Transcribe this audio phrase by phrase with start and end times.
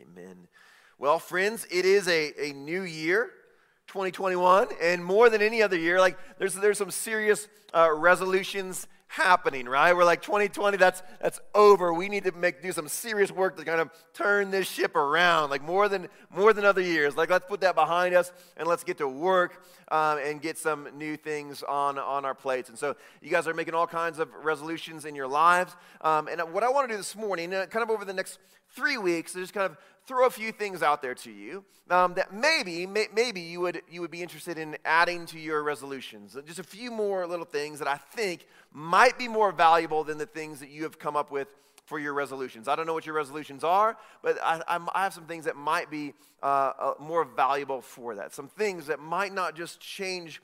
[0.00, 0.48] Amen.
[0.98, 3.30] Well, friends, it is a, a new year.
[3.88, 9.66] 2021 and more than any other year like there's there's some serious uh, resolutions happening,
[9.66, 9.94] right?
[9.94, 11.92] We're like 2020, that's that's over.
[11.94, 15.50] We need to make do some serious work to kind of turn this ship around,
[15.50, 17.16] like more than more than other years.
[17.16, 20.88] Like let's put that behind us and let's get to work um, and get some
[20.96, 22.68] new things on on our plates.
[22.68, 25.74] And so you guys are making all kinds of resolutions in your lives.
[26.00, 28.38] Um, and what I want to do this morning, uh, kind of over the next
[28.76, 29.76] three weeks, is just kind of
[30.06, 33.82] throw a few things out there to you um, that maybe may, maybe you would
[33.90, 36.36] you would be interested in adding to your resolutions.
[36.46, 40.26] Just a few more little things that I think might be more valuable than the
[40.26, 41.48] things that you have come up with
[41.86, 42.68] for your resolutions.
[42.68, 45.88] I don't know what your resolutions are, but I, I have some things that might
[45.90, 48.34] be uh, uh, more valuable for that.
[48.34, 50.42] Some things that might not just change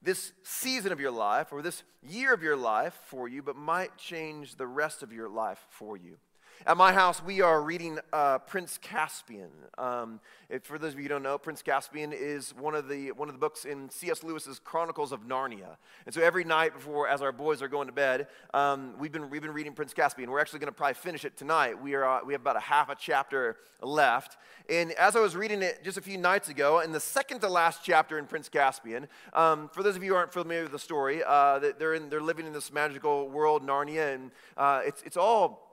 [0.00, 3.96] this season of your life or this year of your life for you, but might
[3.96, 6.18] change the rest of your life for you.
[6.64, 9.50] At my house, we are reading uh, Prince Caspian.
[9.76, 13.12] Um, if, for those of you who don't know, Prince Caspian is one of the
[13.12, 14.24] one of the books in C.S.
[14.24, 15.76] Lewis's Chronicles of Narnia.
[16.06, 19.28] And so every night before, as our boys are going to bed, um, we've been
[19.28, 20.30] we've been reading Prince Caspian.
[20.30, 21.80] We're actually going to probably finish it tonight.
[21.80, 24.38] We are uh, we have about a half a chapter left.
[24.68, 27.48] And as I was reading it just a few nights ago, in the second to
[27.48, 30.78] last chapter in Prince Caspian, um, for those of you who aren't familiar with the
[30.78, 35.16] story, uh, they're in, they're living in this magical world, Narnia, and uh, it's it's
[35.16, 35.65] all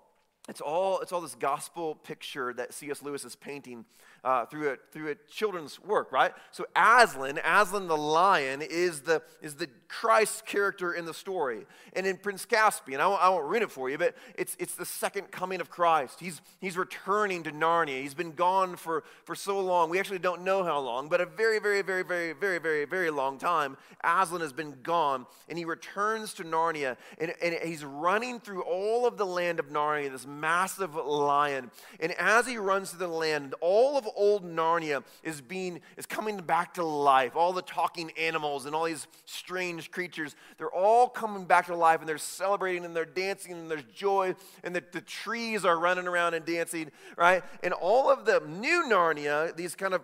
[0.49, 3.02] it's all, it's all this gospel picture that C.S.
[3.02, 3.86] Lewis is painting
[4.23, 6.31] uh, through, a, through a children's work, right?
[6.52, 11.66] So Aslan, Aslan the lion, is the, is the Christ character in the story.
[11.93, 14.75] And in Prince Caspian, I won't, I won't read it for you, but it's, it's
[14.75, 16.19] the second coming of Christ.
[16.19, 18.01] He's, he's returning to Narnia.
[18.01, 19.89] He's been gone for, for so long.
[19.89, 23.09] We actually don't know how long, but a very, very, very, very, very, very, very
[23.11, 23.77] long time.
[24.03, 29.05] Aslan has been gone, and he returns to Narnia, and, and he's running through all
[29.05, 31.69] of the land of Narnia, this massive lion.
[32.00, 36.38] And as he runs through the land, all of old Narnia is being is coming
[36.38, 37.35] back to life.
[37.35, 42.00] All the talking animals and all these strange creatures, they're all coming back to life
[42.00, 46.07] and they're celebrating and they're dancing and there's joy and the, the trees are running
[46.07, 47.44] around and dancing, right?
[47.63, 50.02] And all of the new Narnia, these kind of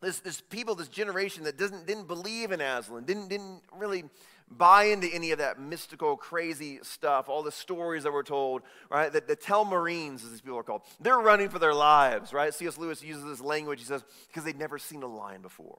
[0.00, 4.04] this, this people, this generation that doesn't didn't believe in Aslan, didn't didn't really
[4.50, 9.12] buy into any of that mystical, crazy stuff, all the stories that were told, right?
[9.12, 12.52] The, the Telmarines, as these people are called, they're running for their lives, right?
[12.52, 12.78] C.S.
[12.78, 15.78] Lewis uses this language, he says, because they'd never seen a lion before.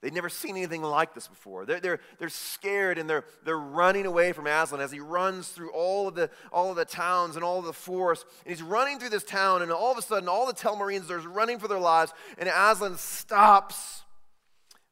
[0.00, 1.66] They'd never seen anything like this before.
[1.66, 5.72] They're, they're, they're scared and they're, they're running away from Aslan as he runs through
[5.72, 8.24] all of, the, all of the towns and all of the forests.
[8.46, 11.18] And he's running through this town, and all of a sudden, all the Telmarines are
[11.18, 14.02] running for their lives, and Aslan stops.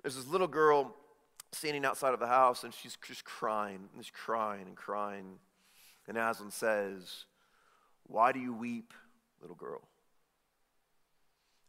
[0.02, 0.92] There's this little girl
[1.52, 5.38] standing outside of the house and she's just crying and she's crying and crying.
[6.08, 7.24] And Aslan says,
[8.04, 8.92] Why do you weep,
[9.40, 9.82] little girl?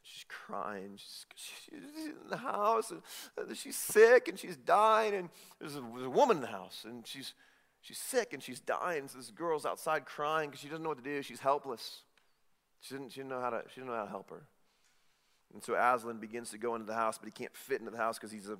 [0.03, 0.93] She's crying.
[0.95, 5.13] She's, she's in the house and she's sick and she's dying.
[5.13, 5.29] And
[5.59, 7.33] there's a, there's a woman in the house and she's,
[7.81, 9.09] she's sick and she's dying.
[9.09, 11.21] So this girl's outside crying because she doesn't know what to do.
[11.21, 12.03] She's helpless.
[12.79, 14.43] She didn't, she didn't, know how to, she didn't know how to help her.
[15.53, 17.97] And so Aslan begins to go into the house, but he can't fit into the
[17.97, 18.57] house because he's a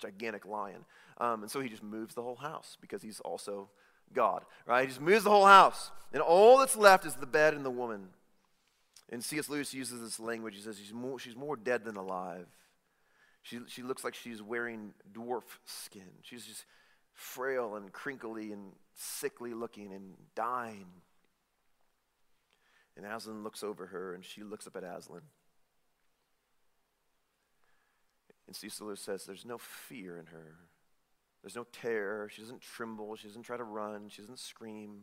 [0.00, 0.84] gigantic lion.
[1.18, 3.68] Um, and so he just moves the whole house because he's also
[4.12, 4.82] God, right?
[4.82, 5.90] He just moves the whole house.
[6.12, 8.08] And all that's left is the bed and the woman.
[9.10, 9.48] And C.S.
[9.48, 10.54] Lewis uses this language.
[10.56, 12.46] He says she's more, she's more dead than alive.
[13.42, 16.08] She, she looks like she's wearing dwarf skin.
[16.22, 16.64] She's just
[17.12, 20.86] frail and crinkly and sickly looking and dying.
[22.96, 25.22] And Aslan looks over her and she looks up at Aslan.
[28.50, 28.80] And C.S.
[28.80, 30.56] Lewis says there's no fear in her.
[31.40, 32.28] There's no terror.
[32.28, 33.14] She doesn't tremble.
[33.14, 34.08] She doesn't try to run.
[34.08, 35.02] She doesn't scream.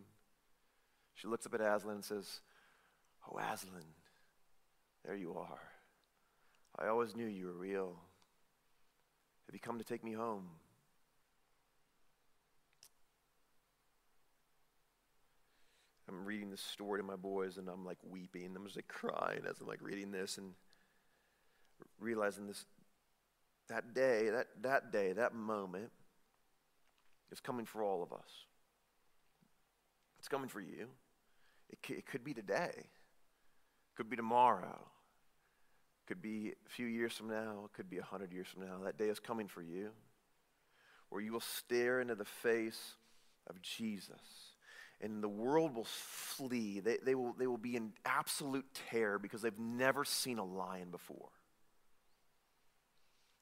[1.16, 2.42] She looks up at Aslan and says,
[3.26, 3.86] Oh, Aslan,
[5.06, 5.62] there you are.
[6.78, 7.96] I always knew you were real.
[9.46, 10.50] Have you come to take me home?
[16.10, 18.52] I'm reading this story to my boys and I'm like weeping.
[18.58, 20.52] I'm just like crying as I'm like reading this and
[21.98, 22.66] realizing this
[23.70, 25.92] that day, that, that day, that moment
[27.32, 28.30] is coming for all of us.
[30.20, 30.88] It's coming for you.
[31.70, 32.72] It, c- it could be today.
[32.76, 34.80] It could be tomorrow.
[34.80, 37.64] It could be a few years from now.
[37.66, 38.80] It could be a hundred years from now.
[38.84, 39.90] That day is coming for you
[41.10, 42.96] where you will stare into the face
[43.50, 44.20] of Jesus
[45.02, 46.80] and the world will flee.
[46.80, 50.90] They, they, will, they will be in absolute terror because they've never seen a lion
[50.90, 51.30] before.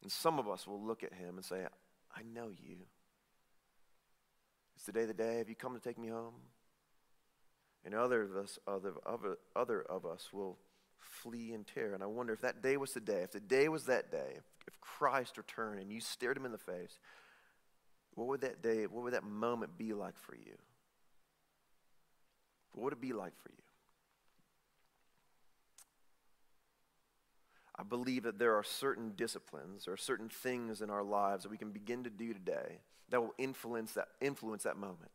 [0.05, 1.65] And some of us will look at him and say,
[2.15, 2.75] I know you.
[4.77, 5.39] Is today the day?
[5.39, 6.35] Have you come to take me home?
[7.83, 10.59] And other of us, other, other, other of us will
[10.99, 11.95] flee in terror.
[11.95, 14.33] And I wonder if that day was the day, if the day was that day,
[14.37, 16.99] if, if Christ returned and you stared him in the face,
[18.13, 20.53] what would that day, what would that moment be like for you?
[22.73, 23.64] What would it be like for you?
[27.77, 31.57] I believe that there are certain disciplines or certain things in our lives that we
[31.57, 32.79] can begin to do today
[33.09, 35.11] that will influence that, influence that moment.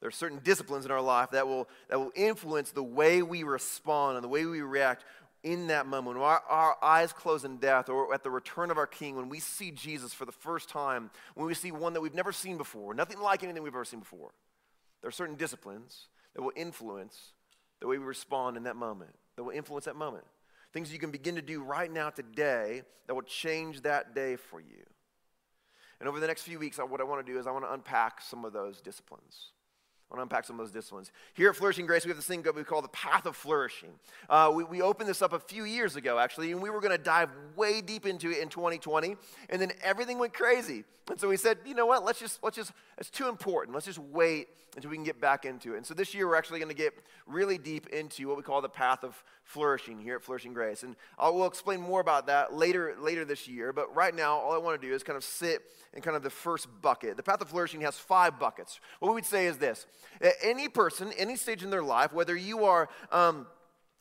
[0.00, 3.42] There are certain disciplines in our life that will, that will influence the way we
[3.42, 5.04] respond and the way we react
[5.42, 6.16] in that moment.
[6.16, 9.28] When our, our eyes close in death or at the return of our King, when
[9.28, 12.56] we see Jesus for the first time, when we see one that we've never seen
[12.56, 14.30] before, nothing like anything we've ever seen before,
[15.02, 17.32] there are certain disciplines that will influence
[17.80, 20.24] the way we respond in that moment, that will influence that moment.
[20.72, 24.60] Things you can begin to do right now today that will change that day for
[24.60, 24.84] you.
[25.98, 27.72] And over the next few weeks, what I want to do is I want to
[27.72, 29.50] unpack some of those disciplines.
[30.10, 31.12] I want to unpack some of those disciplines.
[31.34, 33.90] Here at Flourishing Grace, we have this thing we call the path of flourishing.
[34.28, 36.96] Uh, we, we opened this up a few years ago, actually, and we were going
[36.96, 39.16] to dive way deep into it in 2020,
[39.50, 40.82] and then everything went crazy.
[41.08, 42.04] And so we said, you know what?
[42.04, 43.74] Let's just, let's just, it's too important.
[43.74, 45.78] Let's just wait until we can get back into it.
[45.78, 46.94] And so this year, we're actually going to get
[47.26, 50.84] really deep into what we call the path of flourishing here at Flourishing Grace.
[50.84, 53.72] And I will explain more about that later, later this year.
[53.72, 55.62] But right now, all I want to do is kind of sit
[55.92, 57.16] in kind of the first bucket.
[57.16, 58.78] The path of flourishing has five buckets.
[59.00, 59.86] What we would say is this
[60.42, 63.46] any person, any stage in their life, whether you are, um,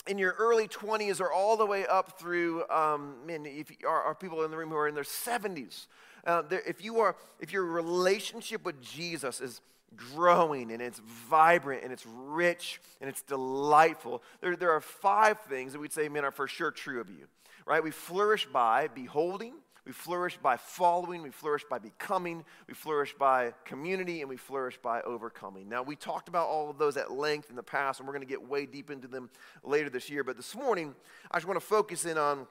[0.07, 4.01] in your early 20s or all the way up through, um, man, if you are,
[4.01, 5.87] are people in the room who are in their 70s,
[6.25, 9.61] uh, if you are, if your relationship with Jesus is
[9.95, 10.99] growing and it's
[11.29, 16.09] vibrant and it's rich and it's delightful, there, there are five things that we'd say,
[16.09, 17.27] men, are for sure true of you,
[17.65, 17.83] right?
[17.83, 19.53] We flourish by beholding,
[19.89, 24.77] we flourish by following, we flourish by becoming, we flourish by community, and we flourish
[24.77, 25.67] by overcoming.
[25.67, 28.21] Now, we talked about all of those at length in the past, and we're going
[28.21, 29.31] to get way deep into them
[29.63, 30.23] later this year.
[30.23, 30.93] But this morning,
[31.31, 32.45] I just want to focus in on,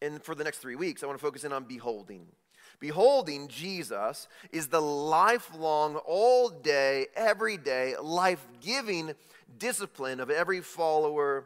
[0.00, 2.28] and for the next three weeks, I want to focus in on beholding.
[2.80, 9.12] Beholding Jesus is the lifelong, all day, every day, life giving
[9.58, 11.44] discipline of every follower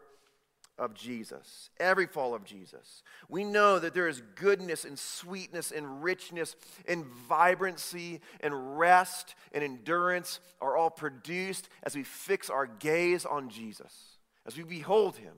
[0.78, 1.70] of Jesus.
[1.78, 3.02] Every fall of Jesus.
[3.28, 9.64] We know that there is goodness and sweetness and richness and vibrancy and rest and
[9.64, 15.34] endurance are all produced as we fix our gaze on Jesus, as we behold him,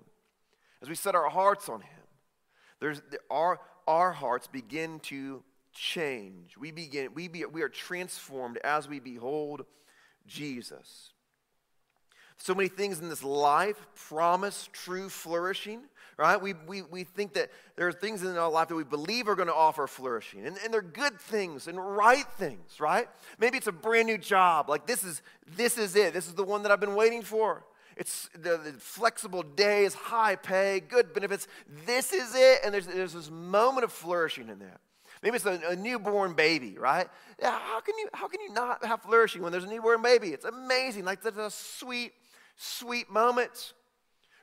[0.82, 2.00] as we set our hearts on him.
[2.80, 6.56] There's, our, our hearts begin to change.
[6.58, 9.64] We begin, we, be, we are transformed as we behold
[10.26, 11.10] Jesus.
[12.42, 15.82] So many things in this life promise true flourishing,
[16.16, 16.40] right?
[16.40, 19.34] We, we, we think that there are things in our life that we believe are
[19.34, 23.08] going to offer flourishing, and, and they're good things and right things, right?
[23.38, 24.70] Maybe it's a brand new job.
[24.70, 25.20] Like, this is,
[25.54, 26.14] this is it.
[26.14, 27.62] This is the one that I've been waiting for.
[27.94, 31.46] It's the, the, flexible days, high pay, good benefits.
[31.84, 32.60] This is it.
[32.64, 34.80] And there's, there's this moment of flourishing in that.
[35.22, 37.06] Maybe it's a, a, newborn baby, right?
[37.38, 40.28] Yeah, how can you how can you not have flourishing when there's a newborn baby?
[40.28, 41.04] It's amazing.
[41.04, 42.12] Like that's a sweet,
[42.56, 43.74] sweet moments,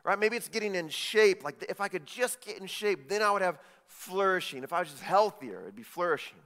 [0.07, 0.17] Right?
[0.17, 1.43] Maybe it's getting in shape.
[1.43, 4.63] Like if I could just get in shape, then I would have flourishing.
[4.63, 6.37] If I was just healthier, it'd be flourishing.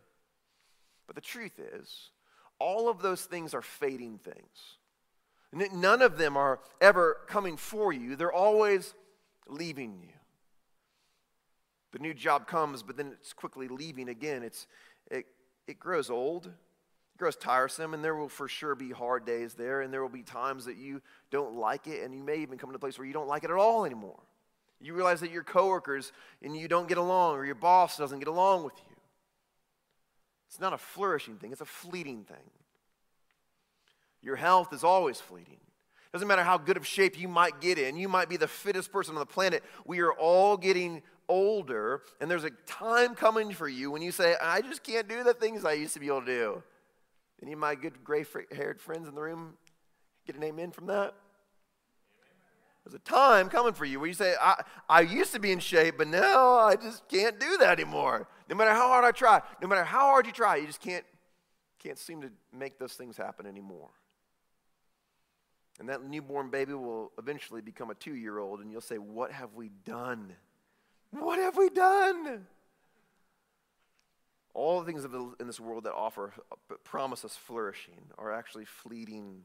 [1.06, 2.10] But the truth is,
[2.58, 5.70] all of those things are fading things.
[5.75, 8.15] None of them are ever coming for you.
[8.15, 8.96] They're always
[9.48, 10.13] leaving you.
[11.91, 14.41] The new job comes, but then it's quickly leaving again.
[14.41, 14.65] It's,
[15.12, 15.27] it,
[15.68, 16.50] it grows old,
[17.22, 20.24] grows tiresome, and there will for sure be hard days there, and there will be
[20.24, 23.06] times that you don't like it, and you may even come to a place where
[23.06, 24.20] you don't like it at all anymore.
[24.82, 26.12] You realize that your coworkers
[26.42, 28.96] and you don't get along, or your boss doesn't get along with you.
[30.50, 32.50] It's not a flourishing thing, it's a fleeting thing.
[34.24, 35.54] Your health is always fleeting.
[35.54, 38.48] It Doesn't matter how good of shape you might get in, you might be the
[38.48, 39.63] fittest person on the planet.
[39.86, 44.36] We are all getting older, and there's a time coming for you when you say,
[44.42, 46.63] I just can't do the things I used to be able to do.
[47.42, 49.54] Any of my good gray haired friends in the room
[50.26, 51.16] get an amen from that?
[52.84, 55.60] There's a time coming for you where you say, I, I used to be in
[55.60, 58.28] shape, but now I just can't do that anymore.
[58.50, 61.06] No matter how hard I try, no matter how hard you try, you just can't,
[61.78, 63.90] can't seem to make those things happen anymore.
[65.80, 69.32] And that newborn baby will eventually become a two year old, and you'll say, What
[69.32, 70.34] have we done?
[71.12, 72.46] What have we done?
[74.53, 75.05] All the things
[75.39, 76.34] in this world that offer,
[76.67, 79.43] but promise us flourishing, are actually fleeting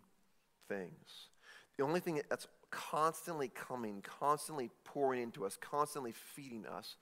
[0.68, 1.28] things.
[1.76, 6.96] The only thing that's constantly coming, constantly pouring into us, constantly feeding us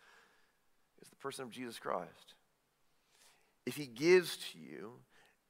[1.00, 2.34] is the person of Jesus Christ.
[3.66, 4.92] If he gives to you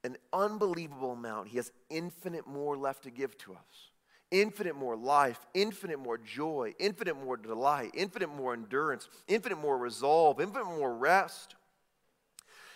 [0.03, 3.91] an unbelievable amount, he has infinite more left to give to us
[4.31, 10.41] infinite more life, infinite more joy, infinite more delight, infinite more endurance, infinite more resolve,
[10.41, 11.55] infinite more rest.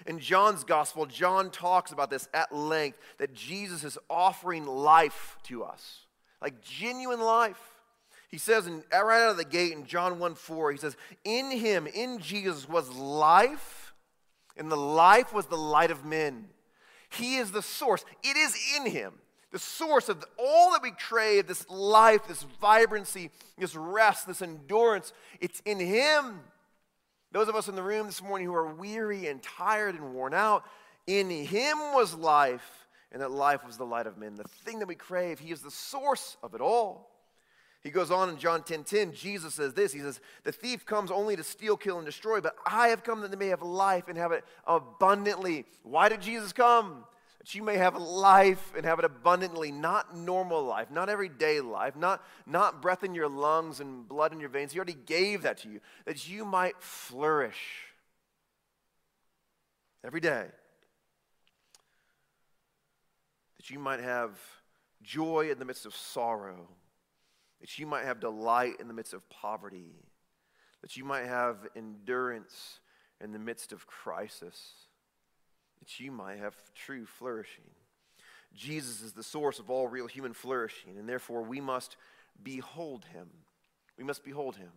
[0.05, 5.63] In John's gospel, John talks about this at length that Jesus is offering life to
[5.63, 6.05] us,
[6.41, 7.61] like genuine life.
[8.29, 11.51] He says in, right out of the gate in John 1 4, he says, In
[11.51, 13.93] him, in Jesus, was life,
[14.55, 16.45] and the life was the light of men.
[17.09, 19.13] He is the source, it is in him.
[19.51, 25.11] The source of all that we crave, this life, this vibrancy, this rest, this endurance,
[25.41, 26.41] it's in Him.
[27.31, 30.33] Those of us in the room this morning who are weary and tired and worn
[30.33, 30.63] out,
[31.05, 34.35] in Him was life, and that life was the light of men.
[34.35, 37.09] The thing that we crave, He is the source of it all.
[37.81, 41.11] He goes on in John 10 10, Jesus says this He says, The thief comes
[41.11, 44.07] only to steal, kill, and destroy, but I have come that they may have life
[44.07, 45.65] and have it abundantly.
[45.83, 47.05] Why did Jesus come?
[47.39, 51.95] That you may have life and have it abundantly, not normal life, not everyday life,
[51.95, 54.73] not, not breath in your lungs and blood in your veins.
[54.73, 57.85] He already gave that to you, that you might flourish
[60.03, 60.47] every day.
[63.57, 64.37] That you might have
[65.01, 66.67] joy in the midst of sorrow
[67.61, 69.95] that you might have delight in the midst of poverty,
[70.81, 72.79] that you might have endurance
[73.21, 74.73] in the midst of crisis,
[75.79, 77.65] that you might have true flourishing.
[78.53, 81.97] Jesus is the source of all real human flourishing, and therefore we must
[82.41, 83.27] behold him.
[83.97, 84.71] We must behold him.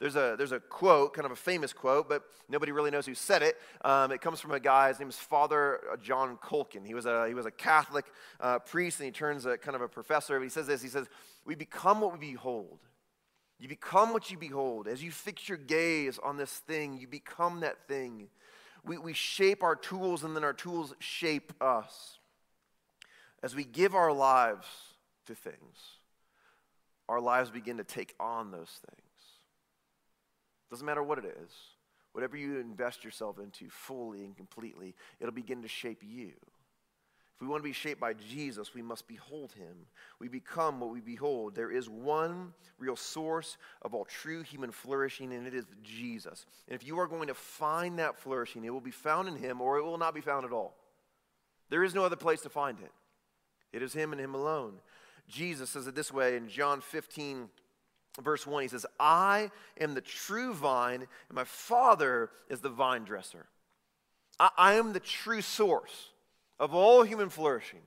[0.00, 3.14] There's a, there's a quote, kind of a famous quote, but nobody really knows who
[3.14, 3.58] said it.
[3.84, 6.86] Um, it comes from a guy, his name is Father uh, John Culkin.
[6.86, 8.06] He was a, he was a Catholic
[8.40, 10.40] uh, priest, and he turns a kind of a professor.
[10.40, 11.06] He says this He says,
[11.44, 12.78] We become what we behold.
[13.58, 14.88] You become what you behold.
[14.88, 18.28] As you fix your gaze on this thing, you become that thing.
[18.84, 22.18] We, we shape our tools, and then our tools shape us.
[23.42, 24.66] As we give our lives
[25.26, 25.78] to things,
[27.08, 29.00] our lives begin to take on those things.
[30.70, 31.50] Doesn't matter what it is.
[32.12, 36.32] Whatever you invest yourself into fully and completely, it'll begin to shape you.
[37.40, 39.74] If we want to be shaped by Jesus, we must behold him.
[40.18, 41.54] We become what we behold.
[41.54, 46.44] There is one real source of all true human flourishing, and it is Jesus.
[46.68, 49.62] And if you are going to find that flourishing, it will be found in him
[49.62, 50.76] or it will not be found at all.
[51.70, 52.92] There is no other place to find it.
[53.72, 54.74] It is him and him alone.
[55.26, 57.48] Jesus says it this way in John 15,
[58.20, 63.04] verse 1, he says, I am the true vine, and my Father is the vine
[63.04, 63.46] dresser.
[64.38, 66.10] I, I am the true source
[66.60, 67.80] of all human flourishing,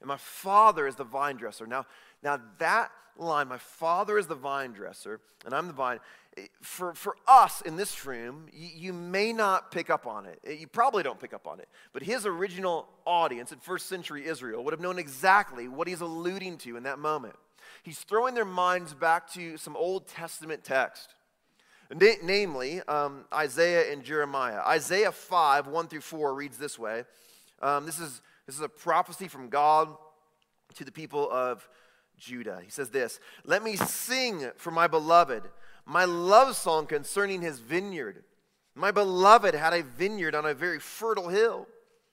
[0.00, 1.66] and my Father is the vine dresser.
[1.66, 1.86] Now,
[2.24, 6.00] now that line, my Father is the vine dresser, and I'm the vine,
[6.36, 10.40] eh, for, for us in this room, you, you may not pick up on it.
[10.44, 11.68] Eh, you probably don't pick up on it.
[11.92, 16.58] But his original audience in first century Israel would have known exactly what he's alluding
[16.58, 17.36] to in that moment
[17.82, 21.14] he's throwing their minds back to some Old Testament text,
[21.90, 24.60] Na- namely um, Isaiah and Jeremiah.
[24.66, 27.04] Isaiah 5, 1 through 4 reads this way.
[27.60, 29.88] Um, this, is, this is a prophecy from God
[30.74, 31.68] to the people of
[32.16, 32.60] Judah.
[32.64, 35.42] He says this Let me sing for my beloved,
[35.86, 38.24] my love song concerning his vineyard.
[38.74, 41.66] My beloved had a vineyard on a very fertile hill.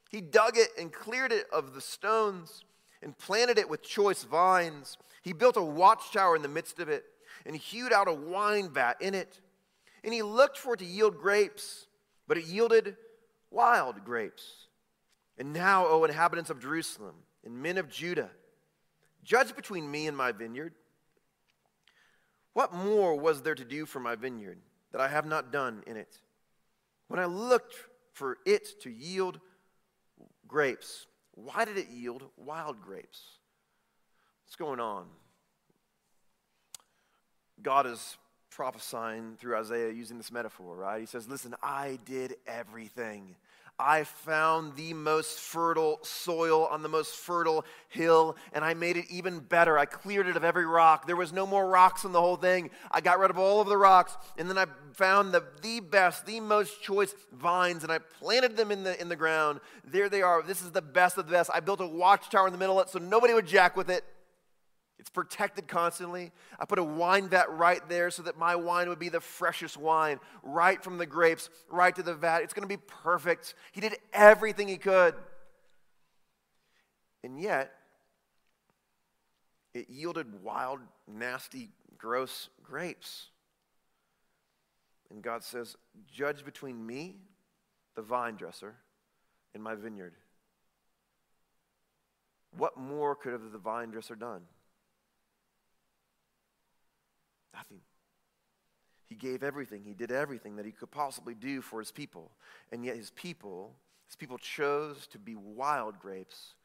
[0.10, 2.64] He dug it and cleared it of the stones
[3.04, 4.98] and planted it with choice vines.
[5.22, 7.06] He built a watchtower in the midst of it
[7.46, 9.40] and hewed out a wine vat in it.
[10.04, 11.88] And he looked for it to yield grapes,
[12.28, 12.96] but it yielded
[13.52, 14.68] wild grapes.
[15.38, 18.30] And now, O inhabitants of Jerusalem and men of Judah,
[19.24, 20.74] judge between me and my vineyard.
[22.54, 24.60] What more was there to do for my vineyard
[24.92, 26.20] that I have not done in it?
[27.10, 27.76] When I looked
[28.14, 29.40] for it to yield
[30.48, 33.22] grapes, why did it yield wild grapes?
[34.46, 35.06] What's going on?
[37.62, 38.18] God is
[38.52, 41.02] prophesying through Isaiah using this metaphor, right?
[41.02, 43.36] He says, Listen, I did everything.
[43.78, 49.06] I found the most fertile soil on the most fertile hill, and I made it
[49.10, 49.78] even better.
[49.78, 51.08] I cleared it of every rock.
[51.08, 52.70] There was no more rocks in the whole thing.
[52.90, 56.26] I got rid of all of the rocks, and then I found the, the best,
[56.26, 59.60] the most choice vines, and I planted them in the, in the ground.
[59.84, 60.42] There they are.
[60.42, 61.50] This is the best of the best.
[61.54, 64.06] I built a watchtower in the middle of it so nobody would jack with it.
[64.98, 66.32] It's protected constantly.
[66.60, 69.78] I put a wine vat right there so that my wine would be the freshest
[69.78, 72.40] wine, right from the grapes, right to the vat.
[72.40, 73.56] It's going to be perfect.
[73.72, 75.16] He did everything he could.
[77.24, 77.74] And yet,
[79.74, 83.28] it yielded wild, nasty, gross grapes.
[85.12, 85.76] And God says,
[86.12, 87.18] Judge between me,
[87.96, 88.76] the vine dresser,
[89.54, 90.14] and my vineyard.
[92.58, 94.42] What more could have the vine dresser done?
[97.56, 97.80] Nothing.
[99.08, 99.84] He gave everything.
[99.84, 102.32] He did everything that he could possibly do for his people.
[102.72, 103.74] And yet his people,
[104.08, 106.56] his people chose to be wild grapes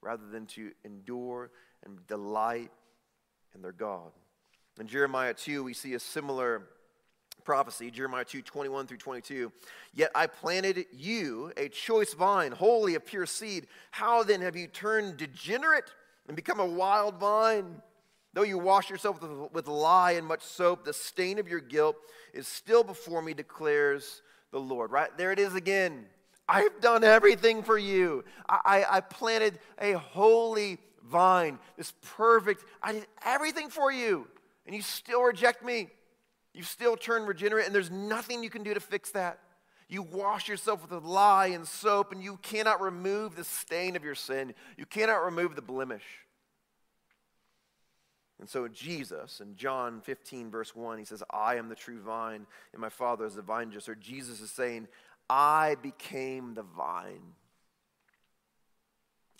[0.00, 1.50] rather than to endure
[1.84, 2.70] and delight
[3.54, 4.12] in their God.
[4.80, 6.62] In Jeremiah 2, we see a similar
[7.44, 9.50] prophecy, Jeremiah 2 21 through 22.
[9.94, 13.66] Yet I planted you a choice vine, wholly of pure seed.
[13.90, 15.90] How then have you turned degenerate
[16.26, 17.82] and become a wild vine?
[18.34, 19.20] Though you wash yourself
[19.52, 21.96] with, lye and much soap, the stain of your guilt
[22.32, 24.90] is still before me, declares the Lord.
[24.92, 25.16] Right?
[25.16, 26.06] There it is again.
[26.48, 28.24] I've done everything for you.
[28.48, 34.26] I, I, I planted a holy vine, this perfect, I did everything for you,
[34.66, 35.88] and you still reject me.
[36.54, 39.38] You still turn regenerate, and there's nothing you can do to fix that.
[39.88, 44.14] You wash yourself with lye and soap, and you cannot remove the stain of your
[44.14, 44.54] sin.
[44.76, 46.04] You cannot remove the blemish.
[48.40, 52.46] And so, Jesus, in John 15, verse 1, he says, I am the true vine,
[52.72, 53.96] and my Father is the vine dresser.
[53.96, 54.86] Jesus is saying,
[55.28, 57.34] I became the vine.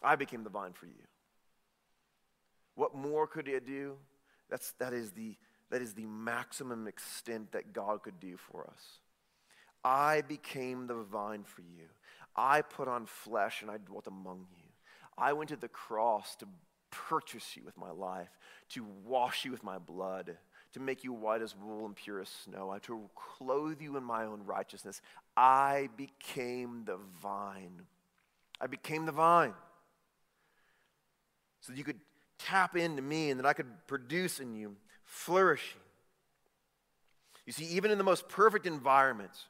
[0.03, 0.93] I became the vine for you.
[2.75, 3.95] What more could he do?
[4.51, 5.37] That's, that, is the,
[5.71, 8.83] that is the maximum extent that God could do for us.
[9.85, 11.87] I became the vine for you.
[12.37, 14.65] I put on flesh and I dwelt among you.
[15.17, 16.47] I went to the cross to
[16.91, 18.29] purchase you with my life,
[18.71, 20.37] to wash you with my blood,
[20.73, 24.05] to make you white as wool and pure as snow, I to clothe you in
[24.05, 25.01] my own righteousness.
[25.37, 27.83] I became the vine.
[28.61, 29.55] I became the vine.
[31.61, 32.01] So that you could
[32.39, 35.81] tap into me and that I could produce in you flourishing.
[37.47, 39.47] You see, even in the most perfect environments,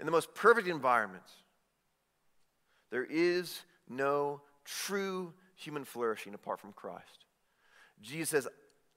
[0.00, 1.30] in the most perfect environments,
[2.90, 7.24] there is no true human flourishing apart from Christ.
[8.00, 8.48] Jesus says,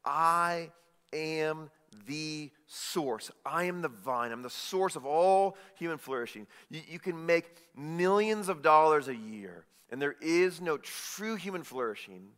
[0.06, 0.72] I
[1.14, 1.70] am
[2.08, 3.32] the source.
[3.46, 4.32] I am the vine.
[4.32, 6.48] I'm the source of all human flourishing.
[6.70, 7.46] You, you, can make
[7.76, 12.30] millions of dollars a year, and there is no true human flourishing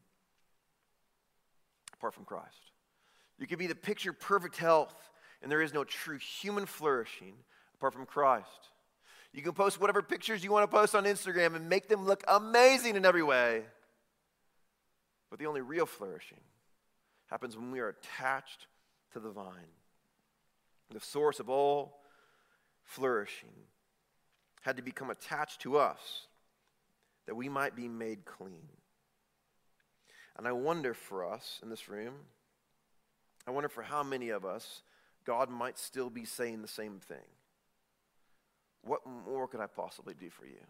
[1.93, 2.71] apart from Christ.
[3.38, 4.95] You can be the picture perfect health,
[5.41, 7.36] and there is no true human flourishing
[7.75, 8.69] apart from Christ.
[9.33, 12.23] You can post whatever pictures you want to post on Instagram and make them look
[12.27, 13.63] amazing in every way.
[15.34, 16.41] But the only real flourishing
[17.26, 18.67] happens when we are attached
[19.13, 19.74] to the vine.
[20.91, 22.02] The source of all
[22.84, 23.50] flourishing
[24.62, 26.28] had to become attached to us
[27.26, 28.67] that we might be made clean.
[30.38, 32.13] And I wonder for us in this room,
[33.48, 34.84] I wonder for how many of us
[35.26, 37.26] God might still be saying the same thing.
[38.84, 40.62] What more could I possibly do for you?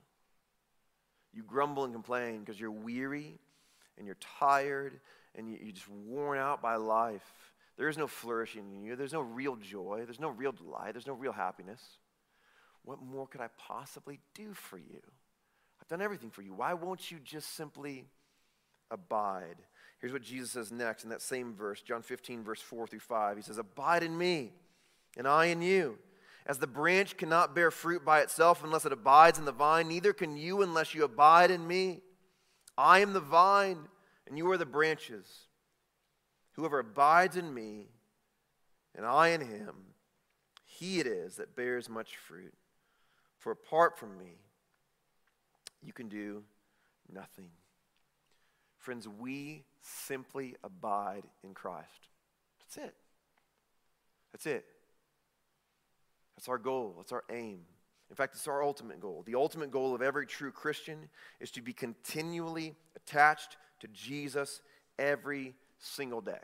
[1.34, 3.42] You grumble and complain because you're weary
[3.98, 5.00] and you're tired
[5.36, 7.34] and you, are just worn out by life,
[7.78, 8.96] there is no flourishing in you.
[8.96, 10.04] There's no real joy.
[10.06, 10.94] There's no real delight.
[10.94, 11.82] There's no real happiness.
[12.84, 15.02] What more could I possibly do for you?
[15.82, 16.54] I've done everything for you.
[16.54, 18.06] Why won't you just simply
[18.92, 19.56] abide?
[20.00, 23.38] Here's what Jesus says next in that same verse, John 15, verse 4 through 5.
[23.38, 24.52] He says, Abide in me,
[25.18, 25.98] and I in you.
[26.46, 30.12] As the branch cannot bear fruit by itself unless it abides in the vine, neither
[30.12, 32.02] can you unless you abide in me.
[32.78, 33.80] I am the vine,
[34.28, 35.28] and you are the branches.
[36.54, 37.88] Whoever abides in me,
[38.96, 39.76] and I in him,
[40.66, 42.54] he it is that bears much fruit.
[43.38, 44.38] For apart from me,
[45.82, 46.44] you can do
[47.12, 47.50] nothing.
[48.78, 52.10] Friends, we simply abide in Christ.
[52.60, 52.96] That's it.
[54.32, 54.66] That's it.
[56.36, 56.96] That's our goal.
[56.98, 57.62] That's our aim.
[58.10, 59.24] In fact, it's our ultimate goal.
[59.26, 64.62] The ultimate goal of every true Christian is to be continually attached to Jesus
[65.00, 66.40] every single day.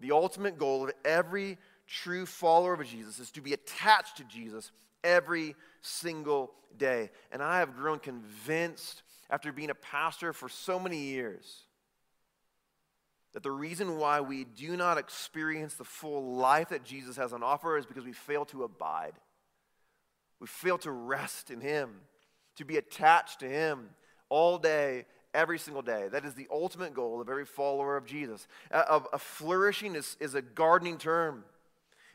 [0.00, 4.70] The ultimate goal of every true follower of Jesus is to be attached to Jesus
[5.02, 7.10] every single day.
[7.32, 11.64] And I have grown convinced after being a pastor for so many years
[13.32, 17.42] that the reason why we do not experience the full life that Jesus has on
[17.42, 19.12] offer is because we fail to abide.
[20.40, 22.00] We fail to rest in Him,
[22.56, 23.90] to be attached to Him
[24.28, 26.08] all day, every single day.
[26.10, 28.46] That is the ultimate goal of every follower of Jesus.
[28.70, 31.44] A, a flourishing is, is a gardening term.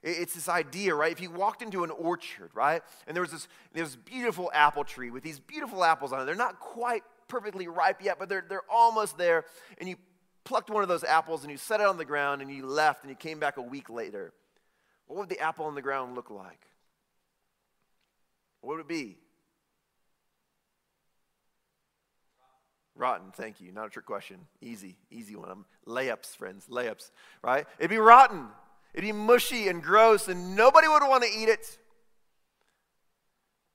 [0.01, 1.11] It's this idea, right?
[1.11, 5.09] If you walked into an orchard, right, and there was this, this beautiful apple tree
[5.09, 8.69] with these beautiful apples on it, they're not quite perfectly ripe yet, but they're, they're
[8.69, 9.45] almost there,
[9.77, 9.95] and you
[10.43, 13.03] plucked one of those apples and you set it on the ground and you left
[13.03, 14.33] and you came back a week later,
[15.07, 16.67] what would the apple on the ground look like?
[18.63, 19.17] What would it be?
[22.95, 23.73] Rotten, thank you.
[23.73, 24.37] Not a trick question.
[24.61, 25.49] Easy, easy one.
[25.49, 27.11] I'm, layups, friends, layups,
[27.43, 27.65] right?
[27.77, 28.47] It'd be rotten.
[28.93, 31.77] It'd be mushy and gross, and nobody would want to eat it.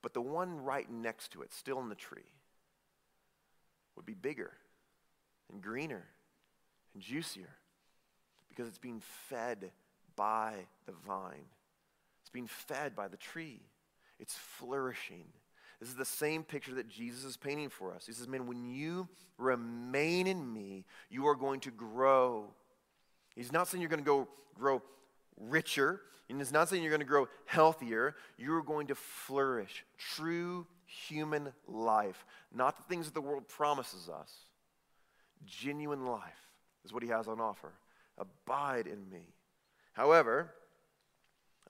[0.00, 2.32] But the one right next to it, still in the tree,
[3.94, 4.52] would be bigger
[5.52, 6.06] and greener
[6.94, 7.56] and juicier
[8.48, 9.70] because it's being fed
[10.16, 10.54] by
[10.86, 11.44] the vine.
[12.22, 13.60] It's being fed by the tree.
[14.18, 15.24] It's flourishing.
[15.80, 18.06] This is the same picture that Jesus is painting for us.
[18.06, 22.46] He says, Man, when you remain in me, you are going to grow.
[23.36, 24.82] He's not saying you're going to go grow
[25.36, 26.00] richer.
[26.28, 28.16] And he's not saying you're going to grow healthier.
[28.36, 29.84] You're going to flourish.
[29.96, 34.32] True human life, not the things that the world promises us.
[35.44, 36.48] Genuine life
[36.84, 37.72] is what he has on offer.
[38.16, 39.34] Abide in me.
[39.92, 40.54] However,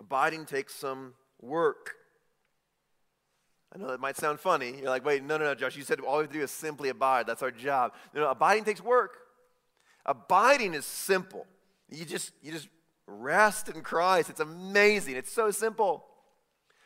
[0.01, 1.95] abiding takes some work.
[3.75, 4.75] I know that might sound funny.
[4.79, 5.77] You're like, wait, no, no, no, Josh.
[5.77, 7.27] You said all we have to do is simply abide.
[7.27, 7.93] That's our job.
[8.15, 9.19] No, no, abiding takes work.
[10.07, 11.47] Abiding is simple.
[11.91, 12.69] You just, you just
[13.07, 14.31] rest in Christ.
[14.31, 15.17] It's amazing.
[15.17, 16.05] It's so simple.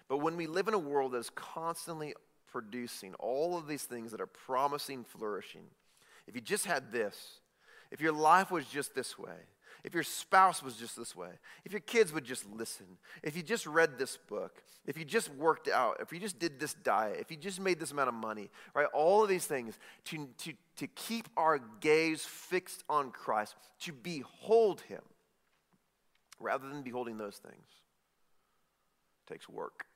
[0.08, 2.14] But when we live in a world that is constantly
[2.50, 5.64] producing all of these things that are promising flourishing,
[6.26, 7.40] if you just had this,
[7.90, 9.46] if your life was just this way,
[9.84, 11.30] if your spouse was just this way,
[11.64, 12.86] if your kids would just listen,
[13.22, 16.60] if you just read this book, if you just worked out, if you just did
[16.60, 18.86] this diet, if you just made this amount of money, right?
[18.94, 24.82] All of these things to, to, to keep our gaze fixed on Christ, to behold
[24.82, 25.02] Him,
[26.38, 27.66] rather than beholding those things,
[29.28, 29.86] takes work.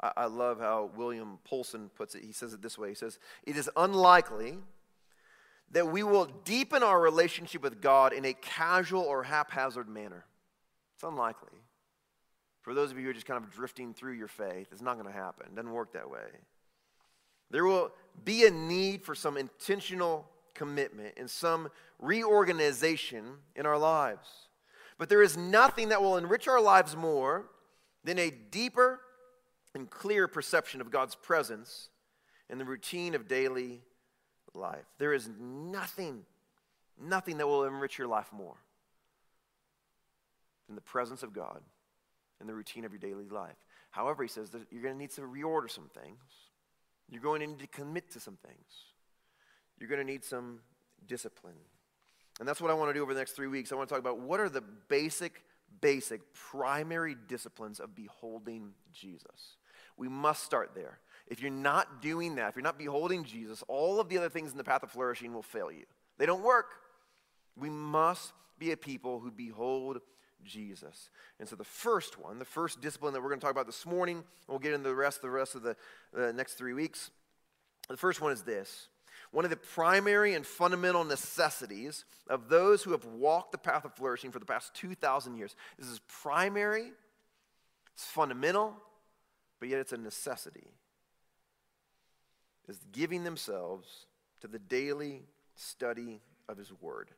[0.00, 2.24] I, I love how William Polson puts it.
[2.24, 4.58] He says it this way He says, It is unlikely
[5.72, 10.24] that we will deepen our relationship with God in a casual or haphazard manner.
[10.94, 11.58] It's unlikely.
[12.62, 14.94] For those of you who are just kind of drifting through your faith, it's not
[14.94, 15.46] going to happen.
[15.46, 16.26] It doesn't work that way.
[17.50, 17.92] There will
[18.24, 24.28] be a need for some intentional commitment and some reorganization in our lives.
[24.98, 27.46] But there is nothing that will enrich our lives more
[28.02, 29.00] than a deeper
[29.74, 31.90] and clear perception of God's presence
[32.48, 33.82] in the routine of daily
[34.56, 34.84] life.
[34.98, 36.22] There is nothing,
[37.00, 38.56] nothing that will enrich your life more
[40.66, 41.60] than the presence of God
[42.40, 43.56] in the routine of your daily life.
[43.90, 46.20] However, he says that you're going to need to reorder some things.
[47.08, 48.66] You're going to need to commit to some things.
[49.78, 50.60] You're going to need some
[51.06, 51.54] discipline.
[52.38, 53.72] And that's what I want to do over the next three weeks.
[53.72, 55.42] I want to talk about what are the basic,
[55.80, 59.56] basic, primary disciplines of beholding Jesus.
[59.96, 60.98] We must start there.
[61.26, 64.52] If you're not doing that, if you're not beholding Jesus, all of the other things
[64.52, 65.84] in the path of flourishing will fail you.
[66.18, 66.66] They don't work.
[67.56, 70.00] We must be a people who behold
[70.44, 71.10] Jesus.
[71.40, 73.84] And so the first one, the first discipline that we're going to talk about this
[73.84, 75.76] morning, we'll get into the rest the rest of the,
[76.32, 77.10] next three weeks.
[77.88, 78.88] The first one is this.
[79.32, 83.94] One of the primary and fundamental necessities of those who have walked the path of
[83.94, 85.56] flourishing for the past 2,000 years.
[85.78, 86.92] This is primary,
[87.94, 88.74] it's fundamental,
[89.58, 90.68] but yet it's a necessity
[92.68, 94.06] is giving themselves
[94.40, 95.22] to the daily
[95.54, 97.10] study of His Word.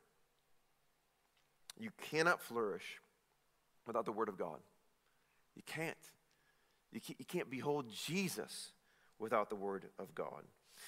[1.79, 3.01] You cannot flourish
[3.87, 4.59] without the Word of God.
[5.55, 5.97] You can't.
[6.93, 8.73] You can't, you can't behold Jesus
[9.19, 10.45] without the Word of God.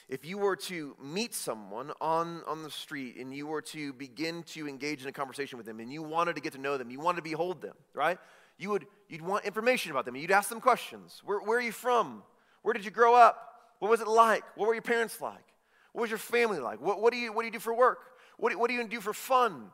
[0.09, 4.44] If you were to meet someone on, on the street and you were to begin
[4.44, 6.90] to engage in a conversation with them and you wanted to get to know them,
[6.90, 8.18] you wanted to behold them, right?
[8.57, 10.14] You would, you'd want information about them.
[10.16, 11.20] You'd ask them questions.
[11.25, 12.23] Where, where are you from?
[12.62, 13.49] Where did you grow up?
[13.80, 14.44] What was it like?
[14.54, 15.44] What were your parents like?
[15.92, 16.80] What was your family like?
[16.80, 17.98] What, what, do, you, what do you do for work?
[18.36, 19.70] What, what do you do for fun?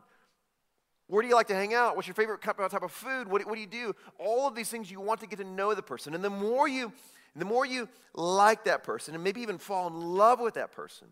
[1.09, 1.95] Where do you like to hang out?
[1.95, 3.29] What's your favorite type of food?
[3.29, 3.95] What, what do you do?
[4.19, 6.15] All of these things you want to get to know the person.
[6.15, 6.93] And the more you,
[7.35, 11.09] the more you like that person and maybe even fall in love with that person,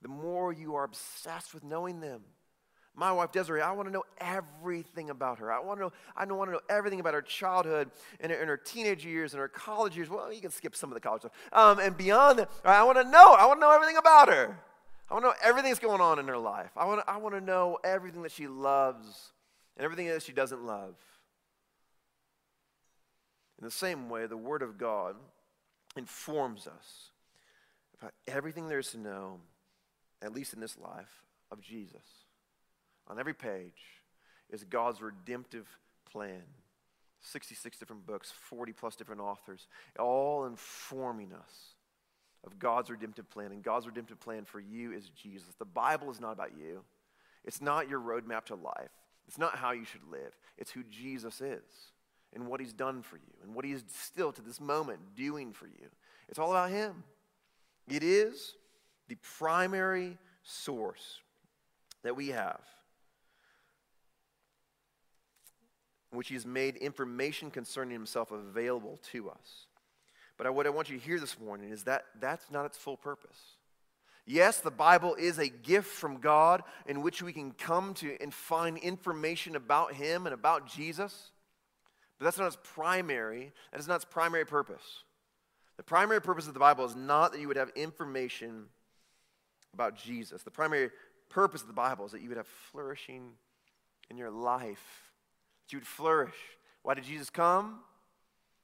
[0.00, 2.20] the more you are obsessed with knowing them.
[2.98, 5.52] My wife Desiree, I want to know everything about her.
[5.52, 8.48] I want to know, I want to know everything about her childhood and her, and
[8.48, 10.10] her teenage years and her college years.
[10.10, 11.32] Well, you can skip some of the college stuff.
[11.52, 13.34] Um, and beyond that, I want to know.
[13.34, 14.58] I want to know everything about her.
[15.08, 16.72] I want to know everything that's going on in her life.
[16.76, 19.30] I want to, I want to know everything that she loves
[19.76, 20.96] and everything that she doesn't love.
[23.60, 25.14] In the same way, the Word of God
[25.96, 27.10] informs us
[27.96, 29.38] about everything there is to know,
[30.20, 32.17] at least in this life, of Jesus
[33.08, 34.02] on every page
[34.50, 35.66] is God's redemptive
[36.10, 36.42] plan.
[37.20, 39.66] 66 different books, 40 plus different authors,
[39.98, 41.74] all informing us
[42.46, 43.50] of God's redemptive plan.
[43.50, 45.54] And God's redemptive plan for you is Jesus.
[45.58, 46.84] The Bible is not about you,
[47.44, 48.90] it's not your roadmap to life,
[49.26, 50.36] it's not how you should live.
[50.56, 51.92] It's who Jesus is
[52.34, 55.52] and what he's done for you and what he is still to this moment doing
[55.52, 55.88] for you.
[56.28, 57.04] It's all about him.
[57.88, 58.54] It is
[59.08, 61.20] the primary source
[62.02, 62.60] that we have
[65.97, 69.66] in which he has made information concerning himself available to us.
[70.36, 72.96] But what I want you to hear this morning is that that's not its full
[72.96, 73.36] purpose.
[74.24, 78.32] Yes, the Bible is a gift from God in which we can come to and
[78.32, 81.32] find information about Him and about Jesus,
[82.18, 85.02] but that's not its primary, that is not its primary purpose.
[85.78, 88.66] The primary purpose of the Bible is not that you would have information
[89.72, 90.42] about Jesus.
[90.42, 90.90] The primary
[91.30, 93.30] purpose of the Bible is that you would have flourishing
[94.10, 95.07] in your life,
[95.68, 96.34] that you would flourish.
[96.82, 97.80] Why did Jesus come?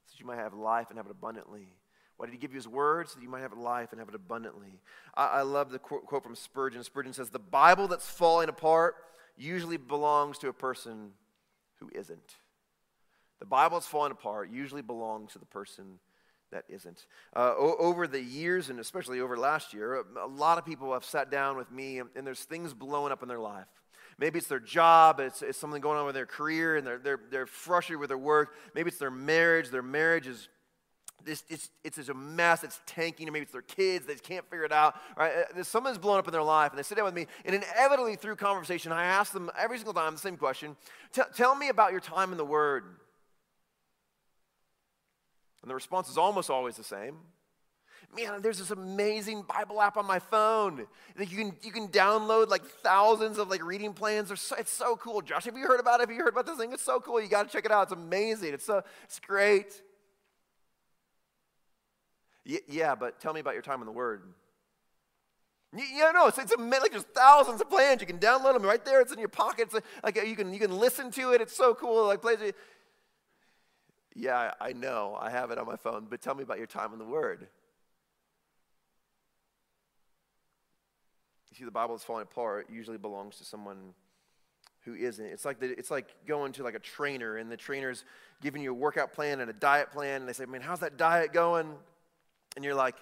[0.07, 1.69] So that you might have life and have it abundantly.
[2.17, 3.09] Why did he give you his word?
[3.09, 4.81] So that you might have life and have it abundantly.
[5.15, 6.83] I, I love the quote, quote from Spurgeon.
[6.83, 8.97] Spurgeon says, The Bible that's falling apart
[9.37, 11.11] usually belongs to a person
[11.81, 12.37] who isn't.
[13.41, 15.99] The Bible that's falling apart usually belongs to the person
[16.53, 17.07] that isn't.
[17.35, 20.93] Uh, o- over the years, and especially over last year, a, a lot of people
[20.93, 23.67] have sat down with me, and, and, there's things blowing up in their life.
[24.19, 27.21] Maybe it's their job, it's, it's something going on with their career, and they're, they're,
[27.31, 28.55] they're frustrated with their work.
[28.75, 29.71] Maybe it's their marriage.
[29.71, 30.49] Their marriage is
[31.25, 34.65] this, it's, it's a mess, it's tanking, or maybe it's their kids, they can't figure
[34.65, 34.95] it out.
[35.17, 35.33] Right?
[35.59, 38.17] Uh, something's blown up in their life, and they sit down with me, and inevitably
[38.17, 40.77] through conversation, I ask them every single time the same question
[41.35, 42.85] Tell me about your time in the Word.
[45.63, 47.17] And the response is almost always the same.
[48.17, 50.87] Man, there's this amazing Bible app on my phone.
[51.17, 54.29] That you can you can download like thousands of like reading plans.
[54.41, 55.21] So, it's so cool.
[55.21, 56.09] Josh, have you heard about it?
[56.09, 56.73] Have you heard about this thing?
[56.73, 57.21] It's so cool.
[57.21, 57.85] You got to check it out.
[57.85, 58.55] It's amazing.
[58.55, 59.83] It's so it's great.
[62.45, 64.23] Yeah, but tell me about your time in the Word.
[65.77, 68.01] Yeah, no, it's, it's like there's thousands of plans.
[68.01, 69.01] You can download them right there.
[69.01, 69.71] It's in your pocket.
[69.73, 71.41] It's like you can, you can listen to it.
[71.41, 72.07] It's so cool.
[72.07, 72.39] Like plays.
[74.15, 75.19] Yeah, I know.
[75.21, 76.07] I have it on my phone.
[76.09, 77.49] But tell me about your time in the Word.
[81.55, 82.67] You see, the Bible is falling apart.
[82.69, 83.95] It usually belongs to someone
[84.85, 85.25] who isn't.
[85.25, 88.05] It's like the, it's like going to like a trainer, and the trainer's
[88.43, 90.97] giving you a workout plan and a diet plan, and they say, "Man, how's that
[90.97, 91.75] diet going?"
[92.57, 92.97] and you're like,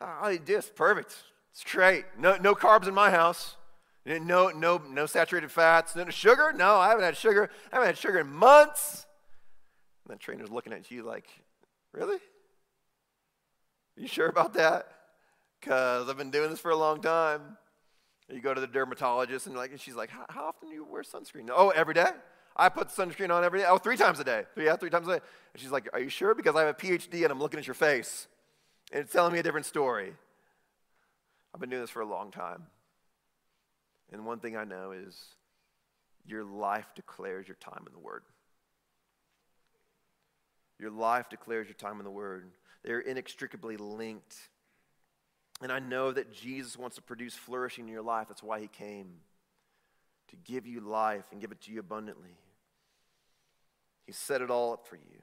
[0.00, 1.14] oh, eat this, perfect.
[1.52, 2.04] It's great.
[2.18, 3.56] No, no carbs in my house.
[4.06, 5.96] No, no, no saturated fats.
[5.96, 6.52] No sugar?
[6.54, 7.50] No, I haven't had sugar.
[7.72, 9.06] I haven't had sugar in months.
[10.06, 11.26] And the trainer's looking at you like,
[11.92, 12.16] really?
[12.16, 14.88] Are you sure about that?
[15.60, 17.56] Because I've been doing this for a long time.
[18.32, 21.02] You go to the dermatologist and like, and she's like, how often do you wear
[21.02, 21.50] sunscreen?
[21.52, 22.10] Oh, every day.
[22.56, 23.66] I put sunscreen on every day.
[23.68, 24.44] Oh, three times a day.
[24.56, 25.20] Yeah, three times a day.
[25.52, 26.34] And she's like, are you sure?
[26.34, 28.28] Because I have a PhD and I'm looking at your face
[28.92, 30.12] and it's telling me a different story.
[31.52, 32.62] I've been doing this for a long time.
[34.12, 35.20] And one thing I know is
[36.26, 38.22] your life declares your time in the Word.
[40.78, 42.50] Your life declares your time in the Word.
[42.84, 44.36] They're inextricably linked.
[45.62, 48.28] And I know that Jesus wants to produce flourishing in your life.
[48.28, 49.08] That's why he came
[50.28, 52.36] to give you life and give it to you abundantly.
[54.06, 55.22] He set it all up for you.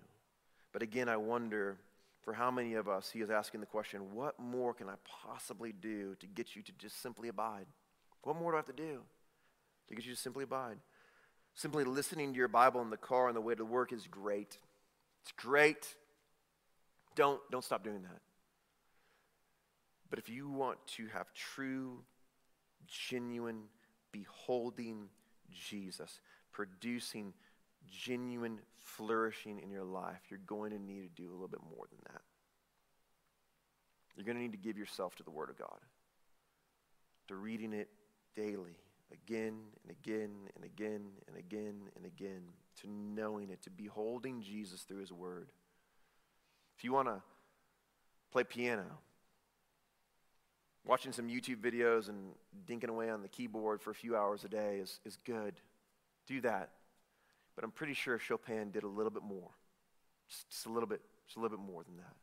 [0.71, 1.77] But again, I wonder
[2.23, 5.71] for how many of us he is asking the question, What more can I possibly
[5.71, 7.65] do to get you to just simply abide?
[8.23, 9.01] What more do I have to do
[9.89, 10.77] to get you to simply abide?
[11.53, 14.57] Simply listening to your Bible in the car on the way to work is great.
[15.23, 15.95] It's great.
[17.15, 18.21] Don't, don't stop doing that.
[20.11, 22.03] But if you want to have true,
[22.85, 23.63] genuine,
[24.11, 25.07] beholding
[25.49, 26.19] Jesus,
[26.51, 27.33] producing
[27.89, 31.85] genuine flourishing in your life, you're going to need to do a little bit more
[31.89, 32.21] than that.
[34.15, 35.79] You're going to need to give yourself to the Word of God,
[37.29, 37.87] to reading it
[38.35, 38.75] daily,
[39.13, 42.41] again and again and again and again and again,
[42.81, 45.47] to knowing it, to beholding Jesus through His Word.
[46.77, 47.21] If you want to
[48.33, 48.99] play piano,
[50.85, 52.31] watching some YouTube videos and
[52.67, 55.53] dinking away on the keyboard for a few hours a day is, is good.
[56.27, 56.69] Do that
[57.55, 59.49] but I'm pretty sure Chopin did a little bit more.
[60.29, 62.15] Just, just, a little bit, just a little bit more than that.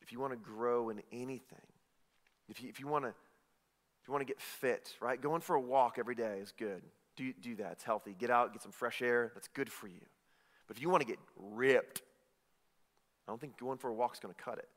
[0.00, 1.58] If you want to grow in anything,
[2.48, 5.20] if you, if you want to if you want to get fit, right?
[5.20, 6.82] Going for a walk every day is good.
[7.16, 7.72] Do, do that.
[7.72, 8.14] It's healthy.
[8.18, 9.32] Get out, get some fresh air.
[9.34, 10.00] That's good for you.
[10.66, 12.02] But if you want to get ripped,
[13.26, 14.68] I don't think going for a walk is going to cut it.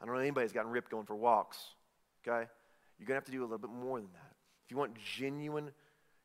[0.00, 1.58] I don't know anybody's gotten ripped going for walks.
[2.26, 2.46] Okay?
[2.98, 4.32] You're going to have to do a little bit more than that.
[4.64, 5.70] If you want genuine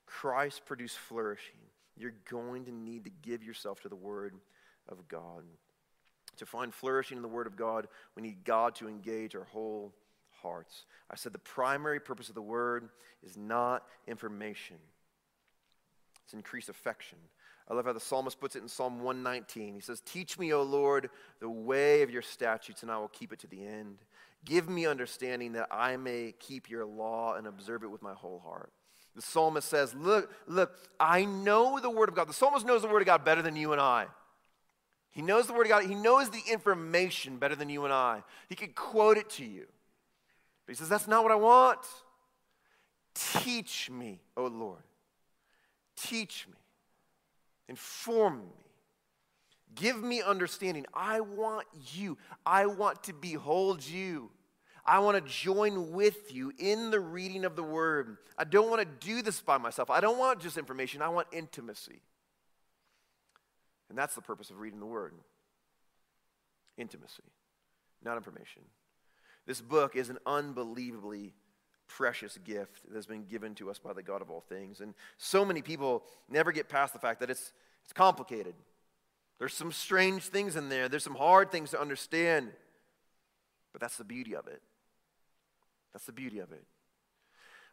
[0.06, 1.56] Christ produced flourishing,
[1.98, 4.36] you're going to need to give yourself to the Word
[4.88, 5.44] of God.
[6.38, 9.94] To find flourishing in the Word of God, we need God to engage our whole
[10.42, 10.86] hearts.
[11.12, 12.90] I said the primary purpose of the Word
[13.24, 14.78] is not information,
[16.24, 17.18] it's increased affection.
[17.70, 19.76] I love how the psalmist puts it in Psalm 119.
[19.76, 23.32] He says, Teach me, O Lord, the way of your statutes, and I will keep
[23.32, 24.00] it to the end.
[24.44, 28.40] Give me understanding that I may keep your law and observe it with my whole
[28.40, 28.72] heart.
[29.16, 32.28] The psalmist says, Look, look, I know the word of God.
[32.28, 34.08] The psalmist knows the word of God better than you and I.
[35.12, 35.86] He knows the word of God.
[35.86, 38.24] He knows the information better than you and I.
[38.48, 39.66] He could quote it to you.
[40.66, 41.80] But he says, That's not what I want.
[43.14, 44.84] Teach me, O Lord.
[45.96, 46.56] Teach me.
[47.70, 48.66] Inform me.
[49.76, 50.86] Give me understanding.
[50.94, 52.18] I want you.
[52.46, 54.32] I want to behold you.
[54.86, 58.18] I want to join with you in the reading of the word.
[58.38, 59.92] I don't want to do this by myself.
[59.92, 62.02] I don't want just information, I want intimacy.
[63.90, 65.14] And that's the purpose of reading the word
[66.78, 67.24] intimacy,
[68.04, 68.64] not information.
[69.46, 71.34] This book is an unbelievably
[71.90, 74.80] precious gift that has been given to us by the God of all things.
[74.80, 77.52] And so many people never get past the fact that it's,
[77.84, 78.54] it's complicated.
[79.40, 82.52] There's some strange things in there, there's some hard things to understand.
[83.74, 84.62] But that's the beauty of it.
[85.94, 86.64] That's the beauty of it.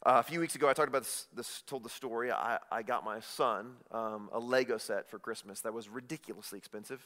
[0.05, 2.31] Uh, a few weeks ago, I talked about this, this told the story.
[2.31, 7.03] I, I got my son um, a Lego set for Christmas that was ridiculously expensive.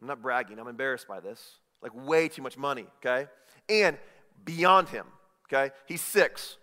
[0.00, 1.58] I'm not bragging, I'm embarrassed by this.
[1.82, 3.28] Like, way too much money, okay?
[3.68, 3.96] And
[4.44, 5.06] beyond him,
[5.52, 5.72] okay?
[5.86, 6.56] He's six.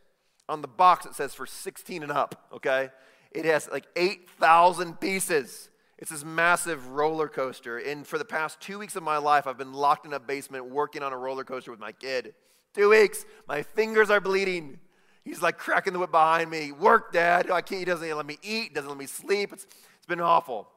[0.47, 2.89] On the box, it says for 16 and up, okay?
[3.31, 5.69] It has like 8,000 pieces.
[5.97, 7.77] It's this massive roller coaster.
[7.77, 10.69] And for the past two weeks of my life, I've been locked in a basement
[10.69, 12.33] working on a roller coaster with my kid.
[12.73, 13.25] Two weeks.
[13.47, 14.79] My fingers are bleeding.
[15.23, 16.71] He's like cracking the whip behind me.
[16.71, 17.49] Work, Dad.
[17.49, 19.51] I can't, he doesn't let me eat, doesn't let me sleep.
[19.51, 19.63] It's,
[19.97, 20.67] it's been awful.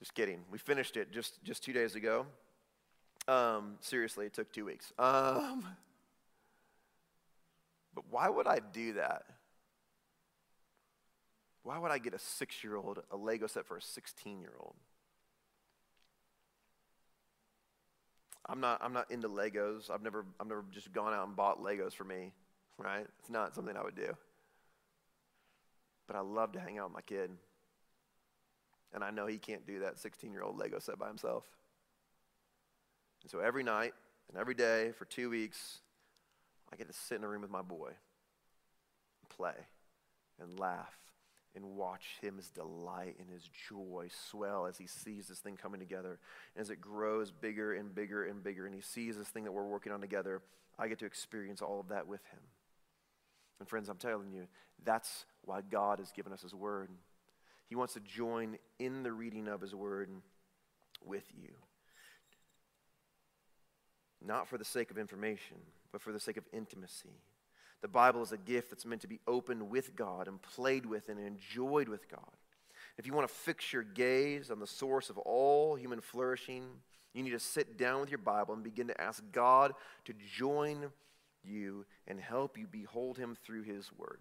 [0.00, 0.40] Just kidding.
[0.50, 2.26] We finished it just, just two days ago.
[3.28, 4.92] Um, seriously, it took two weeks.
[4.98, 5.66] Um,
[7.96, 9.22] but why would I do that?
[11.64, 14.52] Why would I get a six year old a Lego set for a 16 year
[14.60, 14.76] old?
[18.48, 19.90] I'm not, I'm not into Legos.
[19.90, 22.32] I've never, I've never just gone out and bought Legos for me,
[22.78, 23.04] right?
[23.18, 24.14] It's not something I would do.
[26.06, 27.30] But I love to hang out with my kid.
[28.94, 31.44] And I know he can't do that 16 year old Lego set by himself.
[33.22, 33.94] And so every night
[34.28, 35.80] and every day for two weeks,
[36.72, 39.54] I get to sit in a room with my boy and play
[40.40, 40.94] and laugh
[41.54, 45.80] and watch him his delight and his joy swell as he sees this thing coming
[45.80, 46.18] together.
[46.54, 49.52] And as it grows bigger and bigger and bigger, and he sees this thing that
[49.52, 50.42] we're working on together,
[50.78, 52.40] I get to experience all of that with him.
[53.58, 54.46] And friends, I'm telling you,
[54.84, 56.90] that's why God has given us his word.
[57.68, 60.10] He wants to join in the reading of his word
[61.04, 61.54] with you.
[64.24, 65.56] Not for the sake of information,
[65.96, 67.22] but for the sake of intimacy.
[67.80, 71.08] The Bible is a gift that's meant to be opened with God and played with
[71.08, 72.20] and enjoyed with God.
[72.98, 76.64] If you want to fix your gaze on the source of all human flourishing,
[77.14, 79.72] you need to sit down with your Bible and begin to ask God
[80.04, 80.92] to join
[81.42, 84.18] you and help you behold Him through His Word.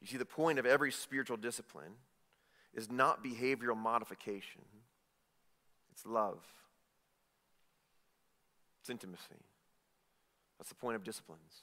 [0.00, 1.92] You see, the point of every spiritual discipline
[2.72, 4.62] is not behavioral modification,
[5.92, 6.40] it's love,
[8.80, 9.44] it's intimacy.
[10.58, 11.62] That's the point of disciplines.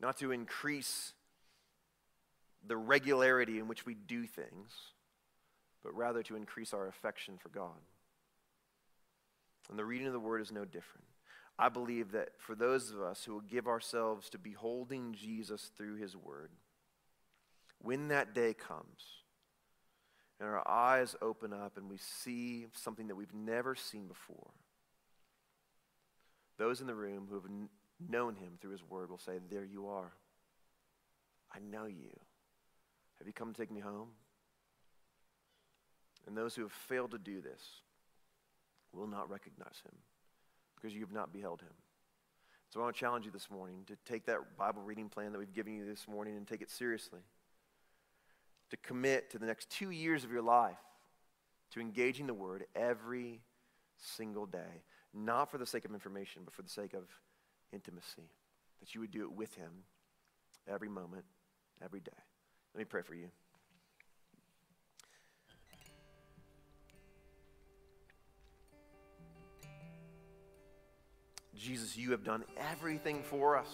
[0.00, 1.12] Not to increase
[2.66, 4.72] the regularity in which we do things,
[5.82, 7.80] but rather to increase our affection for God.
[9.68, 11.06] And the reading of the Word is no different.
[11.58, 15.96] I believe that for those of us who will give ourselves to beholding Jesus through
[15.96, 16.50] His Word,
[17.82, 19.00] when that day comes
[20.38, 24.50] and our eyes open up and we see something that we've never seen before,
[26.58, 27.50] those in the room who have
[28.08, 30.12] known him through his word will say, There you are.
[31.52, 32.10] I know you.
[33.18, 34.08] Have you come to take me home?
[36.26, 37.62] And those who have failed to do this
[38.92, 39.94] will not recognize him
[40.76, 41.72] because you have not beheld him.
[42.70, 45.38] So I want to challenge you this morning to take that Bible reading plan that
[45.38, 47.20] we've given you this morning and take it seriously.
[48.70, 50.78] To commit to the next two years of your life
[51.72, 53.40] to engaging the Word every
[53.96, 57.04] single day, not for the sake of information, but for the sake of
[57.72, 58.30] intimacy,
[58.80, 59.70] that you would do it with Him
[60.68, 61.24] every moment,
[61.82, 62.10] every day.
[62.74, 63.28] Let me pray for you.
[71.56, 73.68] Jesus, you have done everything for us.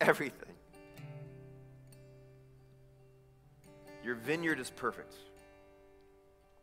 [0.00, 0.54] Everything.
[4.02, 5.14] Your vineyard is perfect.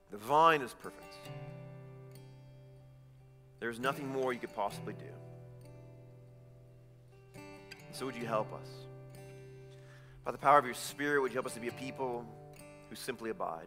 [0.09, 1.13] The vine is perfect.
[3.59, 5.05] There's nothing more you could possibly do.
[7.97, 8.67] So would you help us?
[10.23, 12.27] By the power of your Spirit, would you help us to be a people
[12.91, 13.65] who simply abide?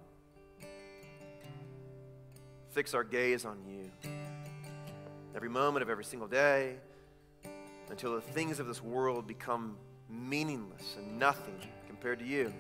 [2.71, 3.91] Fix our gaze on you.
[5.35, 6.77] Every moment of every single day,
[7.91, 9.77] until the things of this world become
[10.09, 11.59] meaningless and nothing
[11.89, 12.55] compared to you.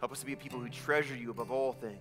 [0.00, 1.96] Help us to be a people who treasure you above all things.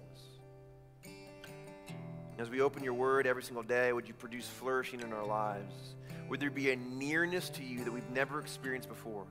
[2.38, 5.96] As we open your word every single day, would you produce flourishing in our lives?
[6.30, 9.24] Would there be a nearness to you that we've never experienced before?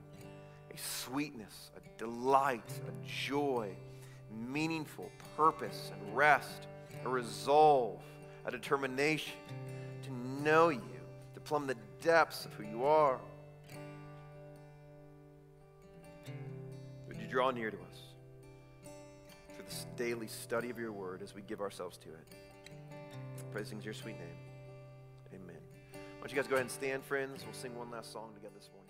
[0.73, 3.75] A sweetness, a delight, a joy,
[4.47, 6.67] meaningful purpose and rest,
[7.05, 8.01] a resolve,
[8.45, 9.33] a determination
[10.03, 10.81] to know you,
[11.33, 13.19] to plumb the depths of who you are.
[17.07, 18.91] Would you draw near to us
[19.55, 22.35] through this daily study of your word as we give ourselves to it?
[23.51, 24.46] Praising your sweet name.
[26.27, 27.45] Why don't you guys go ahead and stand, friends?
[27.45, 28.86] We'll sing one last song together this morning.